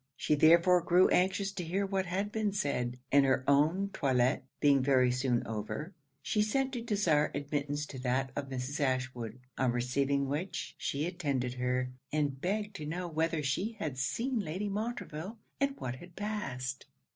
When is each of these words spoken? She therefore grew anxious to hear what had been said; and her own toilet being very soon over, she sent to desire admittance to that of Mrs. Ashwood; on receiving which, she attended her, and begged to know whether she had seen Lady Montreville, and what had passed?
She 0.17 0.33
therefore 0.33 0.81
grew 0.81 1.09
anxious 1.09 1.51
to 1.51 1.63
hear 1.63 1.85
what 1.85 2.07
had 2.07 2.31
been 2.31 2.51
said; 2.53 2.97
and 3.11 3.23
her 3.23 3.43
own 3.47 3.89
toilet 3.93 4.43
being 4.59 4.81
very 4.81 5.11
soon 5.11 5.45
over, 5.45 5.93
she 6.23 6.41
sent 6.41 6.73
to 6.73 6.81
desire 6.81 7.29
admittance 7.35 7.85
to 7.85 7.99
that 7.99 8.31
of 8.35 8.49
Mrs. 8.49 8.79
Ashwood; 8.79 9.37
on 9.59 9.71
receiving 9.73 10.27
which, 10.27 10.73
she 10.79 11.05
attended 11.05 11.53
her, 11.53 11.91
and 12.11 12.41
begged 12.41 12.75
to 12.77 12.85
know 12.87 13.07
whether 13.07 13.43
she 13.43 13.73
had 13.73 13.95
seen 13.99 14.39
Lady 14.39 14.69
Montreville, 14.69 15.37
and 15.59 15.75
what 15.77 15.97
had 15.97 16.15
passed? 16.15 16.87